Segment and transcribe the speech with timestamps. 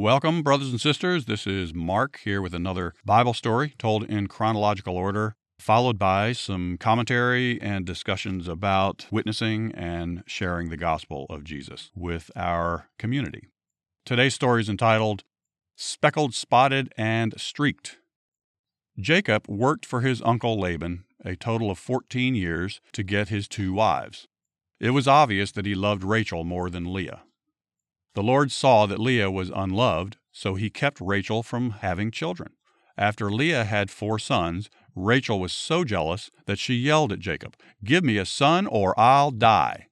[0.00, 1.26] Welcome, brothers and sisters.
[1.26, 6.78] This is Mark here with another Bible story told in chronological order, followed by some
[6.78, 13.48] commentary and discussions about witnessing and sharing the gospel of Jesus with our community.
[14.06, 15.22] Today's story is entitled
[15.76, 17.98] Speckled, Spotted, and Streaked.
[18.98, 23.74] Jacob worked for his uncle Laban a total of 14 years to get his two
[23.74, 24.28] wives.
[24.80, 27.20] It was obvious that he loved Rachel more than Leah.
[28.14, 32.52] The Lord saw that Leah was unloved, so he kept Rachel from having children.
[32.98, 38.04] After Leah had four sons, Rachel was so jealous that she yelled at Jacob, Give
[38.04, 39.86] me a son or I'll die.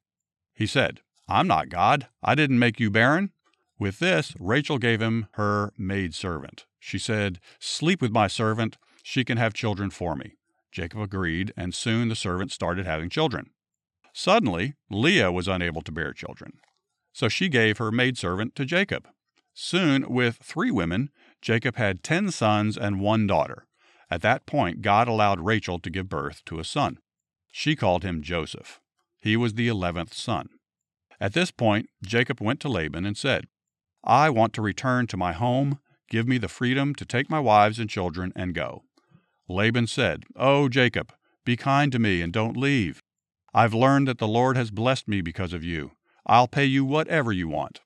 [0.52, 2.08] He said, I'm not God.
[2.22, 3.30] I didn't make you barren.
[3.78, 6.66] With this, Rachel gave him her maidservant.
[6.80, 8.76] She said, Sleep with my servant.
[9.02, 10.34] She can have children for me.
[10.72, 13.50] Jacob agreed, and soon the servant started having children.
[14.12, 16.58] Suddenly, Leah was unable to bear children.
[17.18, 19.08] So she gave her maidservant to Jacob.
[19.52, 21.10] Soon, with three women,
[21.42, 23.66] Jacob had ten sons and one daughter.
[24.08, 26.98] At that point, God allowed Rachel to give birth to a son.
[27.50, 28.80] She called him Joseph.
[29.18, 30.48] He was the eleventh son.
[31.20, 33.48] At this point, Jacob went to Laban and said,
[34.04, 35.80] I want to return to my home.
[36.08, 38.84] Give me the freedom to take my wives and children and go.
[39.48, 41.12] Laban said, Oh, Jacob,
[41.44, 43.02] be kind to me and don't leave.
[43.52, 45.90] I've learned that the Lord has blessed me because of you.
[46.28, 47.80] I'll pay you whatever you want.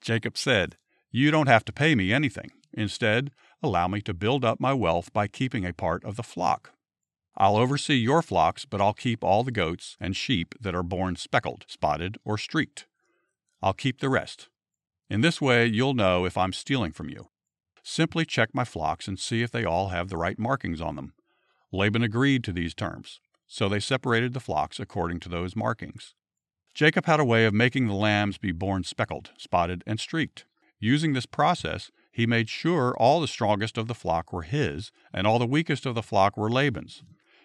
[0.00, 0.76] Jacob said,
[1.10, 2.50] You don't have to pay me anything.
[2.72, 3.30] Instead,
[3.62, 6.70] allow me to build up my wealth by keeping a part of the flock.
[7.36, 11.16] I'll oversee your flocks, but I'll keep all the goats and sheep that are born
[11.16, 12.86] speckled, spotted, or streaked.
[13.62, 14.48] I'll keep the rest.
[15.10, 17.28] In this way, you'll know if I'm stealing from you.
[17.82, 21.12] Simply check my flocks and see if they all have the right markings on them.
[21.70, 26.14] Laban agreed to these terms, so they separated the flocks according to those markings.
[26.78, 30.44] Jacob had a way of making the lambs be born speckled, spotted, and streaked.
[30.78, 35.26] Using this process, he made sure all the strongest of the flock were his, and
[35.26, 37.02] all the weakest of the flock were Laban's.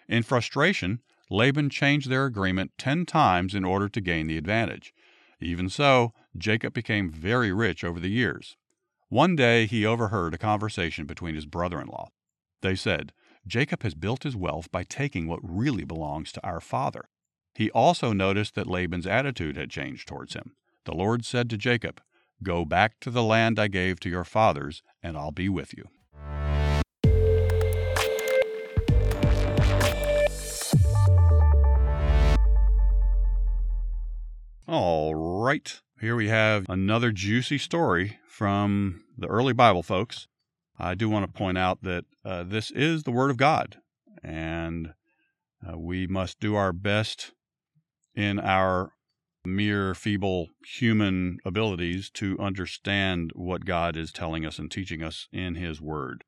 [0.08, 1.00] In frustration,
[1.30, 4.94] Laban changed their agreement ten times in order to gain the advantage.
[5.40, 8.56] Even so, Jacob became very rich over the years.
[9.08, 12.10] One day he overheard a conversation between his brother in law.
[12.62, 13.12] They said,
[13.48, 17.08] Jacob has built his wealth by taking what really belongs to our father.
[17.56, 20.56] He also noticed that Laban's attitude had changed towards him.
[20.86, 22.00] The Lord said to Jacob,
[22.42, 25.84] Go back to the land I gave to your fathers, and I'll be with you.
[34.66, 40.26] All right, here we have another juicy story from the early Bible folks.
[40.76, 43.76] I do want to point out that uh, this is the Word of God,
[44.24, 44.94] and
[45.64, 47.32] uh, we must do our best
[48.14, 48.92] in our
[49.44, 55.54] mere feeble human abilities to understand what God is telling us and teaching us in
[55.56, 56.24] His Word.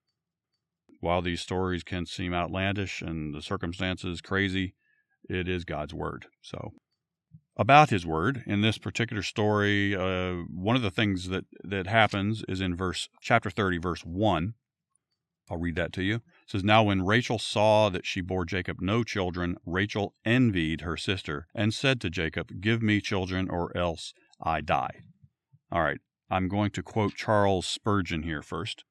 [1.01, 4.75] While these stories can seem outlandish and the circumstances crazy,
[5.29, 6.27] it is God's Word.
[6.43, 6.73] So,
[7.57, 12.45] about His Word, in this particular story, uh, one of the things that, that happens
[12.49, 14.55] is in verse chapter 30, verse 1.
[15.51, 16.21] I'll read that to you.
[16.47, 20.97] It says, Now when Rachel saw that she bore Jacob no children, Rachel envied her
[20.97, 25.01] sister and said to Jacob, Give me children, or else I die.
[25.73, 25.99] All right,
[26.31, 28.85] I'm going to quote Charles Spurgeon here first.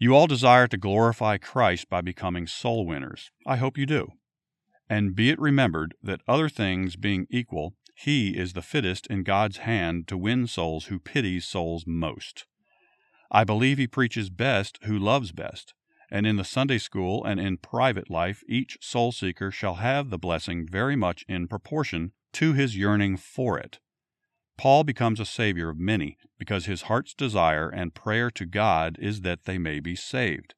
[0.00, 3.30] You all desire to glorify Christ by becoming soul winners.
[3.46, 4.08] I hope you do.
[4.90, 9.58] And be it remembered that other things being equal, he is the fittest in God's
[9.58, 12.46] hand to win souls who pities souls most.
[13.30, 15.72] I believe he preaches best who loves best
[16.10, 20.18] and in the Sunday school and in private life, each soul seeker shall have the
[20.18, 23.78] blessing very much in proportion to his yearning for it.
[24.56, 29.20] Paul becomes a savior of many because his heart's desire and prayer to God is
[29.20, 30.54] that they may be saved.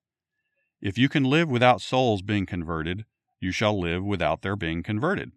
[0.80, 3.04] If you can live without souls being converted,
[3.40, 5.32] you shall live without their being converted.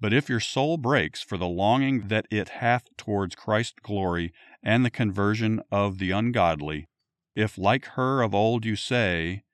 [0.00, 4.32] But if your soul breaks for the longing that it hath towards Christ's glory
[4.62, 6.88] and the conversion of the ungodly,
[7.38, 9.44] if, like her of old, you say,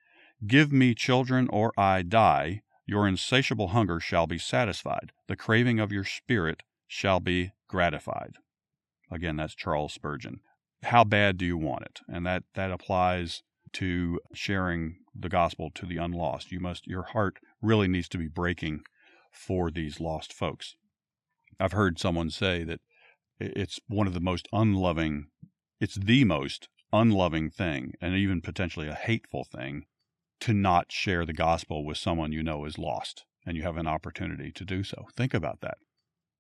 [0.47, 5.93] Give me children or I die, your insatiable hunger shall be satisfied, the craving of
[5.93, 8.37] your spirit shall be gratified.
[9.11, 10.41] Again, that's Charles Spurgeon.
[10.85, 12.01] how bad do you want it?
[12.09, 13.43] And that, that applies
[13.75, 16.51] to sharing the gospel to the unlost.
[16.53, 18.81] You must, your heart really needs to be breaking
[19.31, 20.75] for these lost folks.
[21.61, 22.81] I've heard someone say that
[23.39, 25.27] it's one of the most unloving,
[25.81, 29.85] it's the most unloving thing, and even potentially a hateful thing,
[30.41, 33.87] to not share the gospel with someone you know is lost and you have an
[33.87, 35.07] opportunity to do so.
[35.17, 35.79] Think about that.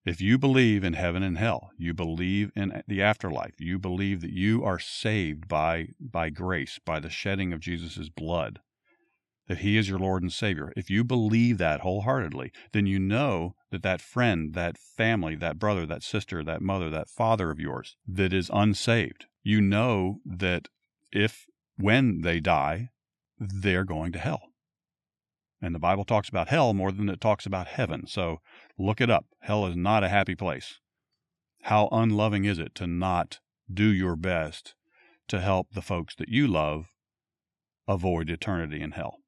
[0.04, 4.32] If you believe in heaven and hell, you believe in the afterlife, you believe that
[4.32, 8.60] you are saved by, by grace, by the shedding of Jesus' blood,
[9.48, 10.72] that he is your Lord and Savior.
[10.76, 15.86] If you believe that wholeheartedly, then you know that that friend, that family, that brother,
[15.86, 20.68] that sister, that mother, that father of yours that is unsaved, you know that
[21.12, 21.46] if,
[21.76, 22.90] when they die,
[23.38, 24.42] they're going to hell.
[25.62, 28.06] And the Bible talks about hell more than it talks about heaven.
[28.06, 28.40] So
[28.78, 29.26] look it up.
[29.40, 30.80] Hell is not a happy place.
[31.62, 33.40] How unloving is it to not
[33.72, 34.74] do your best
[35.28, 36.88] to help the folks that you love
[37.86, 39.18] avoid eternity in hell?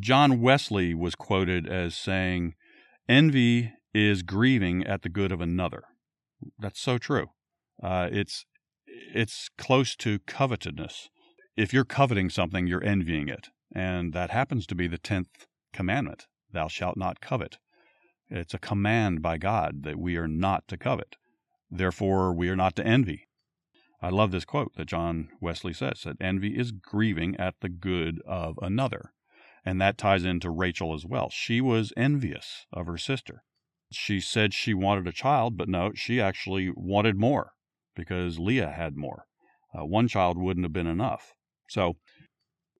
[0.00, 2.54] John Wesley was quoted as saying,
[3.08, 5.84] Envy is grieving at the good of another.
[6.58, 7.28] That's so true.
[7.82, 8.44] Uh, it's
[9.14, 11.08] it's close to covetousness.
[11.56, 13.48] If you're coveting something, you're envying it.
[13.74, 17.58] And that happens to be the 10th commandment Thou shalt not covet.
[18.28, 21.16] It's a command by God that we are not to covet.
[21.70, 23.26] Therefore, we are not to envy.
[24.02, 28.20] I love this quote that John Wesley says that envy is grieving at the good
[28.26, 29.12] of another.
[29.64, 31.30] And that ties into Rachel as well.
[31.30, 33.44] She was envious of her sister.
[33.90, 37.52] She said she wanted a child, but no, she actually wanted more
[37.94, 39.26] because Leah had more.
[39.74, 41.34] Uh, one child wouldn't have been enough.
[41.68, 41.96] So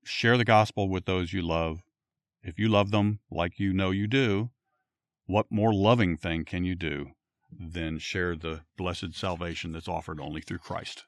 [0.05, 1.81] share the gospel with those you love.
[2.43, 4.51] If you love them like you know you do,
[5.27, 7.13] what more loving thing can you do
[7.51, 11.05] than share the blessed salvation that's offered only through Christ?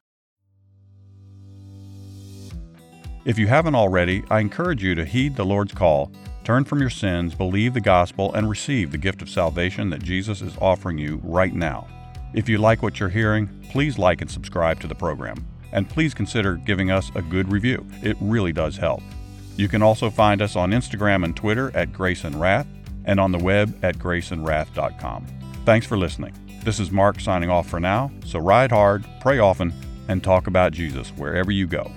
[3.25, 6.13] If you haven't already, I encourage you to heed the Lord's call,
[6.45, 10.43] turn from your sins, believe the gospel, and receive the gift of salvation that Jesus
[10.43, 11.89] is offering you right now.
[12.35, 16.15] If you like what you're hearing, please like and subscribe to the program and please
[16.15, 17.87] consider giving us a good review.
[18.03, 19.03] It really does help.
[19.57, 22.67] You can also find us on Instagram and Twitter at Grace and Wrath
[23.05, 25.27] and on the web at graceandwrath.com.
[25.65, 26.35] Thanks for listening.
[26.65, 29.73] This is Mark signing off for now, so ride hard, pray often,
[30.09, 31.91] and talk about Jesus wherever you go.